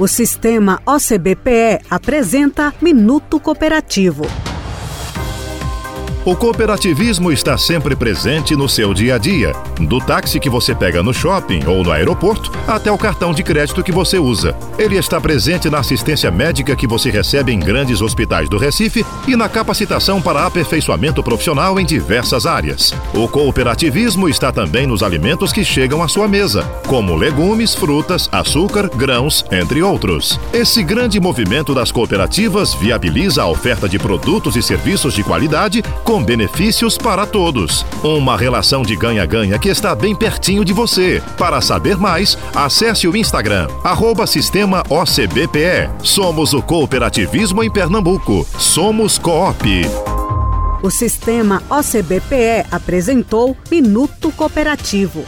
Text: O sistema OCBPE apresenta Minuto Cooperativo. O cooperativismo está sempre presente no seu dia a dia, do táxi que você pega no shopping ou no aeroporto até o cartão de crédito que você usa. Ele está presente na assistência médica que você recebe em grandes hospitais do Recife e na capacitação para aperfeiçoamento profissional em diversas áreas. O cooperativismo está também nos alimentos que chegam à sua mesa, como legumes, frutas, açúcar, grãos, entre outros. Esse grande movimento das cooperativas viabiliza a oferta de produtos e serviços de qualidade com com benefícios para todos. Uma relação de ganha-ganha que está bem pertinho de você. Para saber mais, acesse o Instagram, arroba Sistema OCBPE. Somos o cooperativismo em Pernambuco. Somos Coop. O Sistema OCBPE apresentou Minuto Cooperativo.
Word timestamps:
O 0.00 0.06
sistema 0.06 0.80
OCBPE 0.86 1.80
apresenta 1.90 2.72
Minuto 2.80 3.40
Cooperativo. 3.40 4.47
O 6.28 6.36
cooperativismo 6.36 7.32
está 7.32 7.56
sempre 7.56 7.96
presente 7.96 8.54
no 8.54 8.68
seu 8.68 8.92
dia 8.92 9.14
a 9.14 9.18
dia, 9.18 9.54
do 9.80 9.98
táxi 9.98 10.38
que 10.38 10.50
você 10.50 10.74
pega 10.74 11.02
no 11.02 11.14
shopping 11.14 11.64
ou 11.66 11.82
no 11.82 11.90
aeroporto 11.90 12.52
até 12.66 12.92
o 12.92 12.98
cartão 12.98 13.32
de 13.32 13.42
crédito 13.42 13.82
que 13.82 13.90
você 13.90 14.18
usa. 14.18 14.54
Ele 14.78 14.98
está 14.98 15.18
presente 15.18 15.70
na 15.70 15.78
assistência 15.78 16.30
médica 16.30 16.76
que 16.76 16.86
você 16.86 17.08
recebe 17.08 17.50
em 17.50 17.58
grandes 17.58 18.02
hospitais 18.02 18.46
do 18.46 18.58
Recife 18.58 19.06
e 19.26 19.34
na 19.36 19.48
capacitação 19.48 20.20
para 20.20 20.44
aperfeiçoamento 20.44 21.22
profissional 21.22 21.80
em 21.80 21.86
diversas 21.86 22.44
áreas. 22.44 22.92
O 23.14 23.26
cooperativismo 23.26 24.28
está 24.28 24.52
também 24.52 24.86
nos 24.86 25.02
alimentos 25.02 25.50
que 25.50 25.64
chegam 25.64 26.02
à 26.02 26.08
sua 26.08 26.28
mesa, 26.28 26.62
como 26.86 27.16
legumes, 27.16 27.74
frutas, 27.74 28.28
açúcar, 28.30 28.90
grãos, 28.94 29.46
entre 29.50 29.82
outros. 29.82 30.38
Esse 30.52 30.82
grande 30.82 31.18
movimento 31.18 31.74
das 31.74 31.90
cooperativas 31.90 32.74
viabiliza 32.74 33.44
a 33.44 33.46
oferta 33.46 33.88
de 33.88 33.98
produtos 33.98 34.56
e 34.56 34.62
serviços 34.62 35.14
de 35.14 35.24
qualidade 35.24 35.82
com 36.04 36.17
com 36.18 36.24
benefícios 36.24 36.98
para 36.98 37.24
todos. 37.24 37.86
Uma 38.02 38.36
relação 38.36 38.82
de 38.82 38.96
ganha-ganha 38.96 39.56
que 39.58 39.68
está 39.68 39.94
bem 39.94 40.16
pertinho 40.16 40.64
de 40.64 40.72
você. 40.72 41.22
Para 41.36 41.60
saber 41.60 41.96
mais, 41.96 42.36
acesse 42.54 43.06
o 43.06 43.16
Instagram, 43.16 43.68
arroba 43.84 44.26
Sistema 44.26 44.82
OCBPE. 44.90 45.88
Somos 46.02 46.52
o 46.52 46.60
cooperativismo 46.60 47.62
em 47.62 47.70
Pernambuco. 47.70 48.44
Somos 48.58 49.16
Coop. 49.16 49.82
O 50.82 50.90
Sistema 50.90 51.62
OCBPE 51.70 52.66
apresentou 52.70 53.56
Minuto 53.70 54.32
Cooperativo. 54.32 55.24